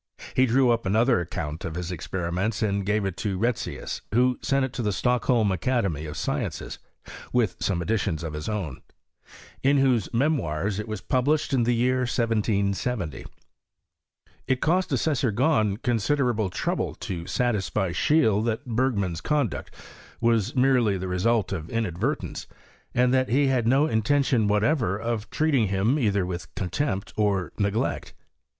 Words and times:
He 0.35 0.47
drew 0.47 0.71
up 0.71 0.87
another 0.87 1.19
account 1.19 1.63
of 1.63 1.75
his 1.75 1.91
experiments 1.91 2.63
and 2.63 2.87
gave 2.87 3.05
it 3.05 3.15
to 3.17 3.37
Retzius, 3.37 4.01
who 4.15 4.39
sent 4.41 4.65
it 4.65 4.73
to 4.73 4.81
the 4.81 4.91
Stockholm 4.91 5.51
Academy 5.51 6.07
of 6.07 6.17
Sciences 6.17 6.79
(with 7.31 7.55
some 7.59 7.83
additions 7.83 8.23
of 8.23 8.33
his 8.33 8.49
own), 8.49 8.81
in 9.61 9.77
whose 9.77 10.11
Memoirs 10.11 10.79
it 10.79 10.87
was 10.87 11.01
published 11.01 11.53
in 11.53 11.65
the 11.65 11.75
year 11.75 12.05
1770.* 12.05 13.27
It 14.47 14.59
cost 14.59 14.91
Assessor 14.91 15.29
Grahn 15.31 15.77
considerable 15.77 16.49
trouble 16.49 16.95
to 16.95 17.27
satisfy 17.27 17.91
Seheele 17.91 18.43
that 18.45 18.65
Bergman's 18.65 19.21
conduct 19.21 19.75
was 20.19 20.55
merely 20.55 20.97
the 20.97 21.07
result 21.07 21.51
of 21.51 21.69
in 21.69 21.85
advertence, 21.85 22.47
and 22.95 23.13
that 23.13 23.29
he 23.29 23.49
had 23.49 23.67
no 23.67 23.85
intention 23.85 24.47
whatever 24.47 24.97
of 24.97 25.29
treating 25.29 25.67
him 25.67 25.99
either 25.99 26.25
with 26.25 26.51
contempt 26.55 27.13
or 27.17 27.51
neglect. 27.59 28.15